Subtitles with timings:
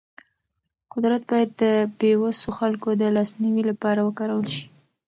[0.93, 1.63] قدرت باید د
[1.99, 4.65] بې وسو خلکو د لاسنیوي لپاره وکارول شي.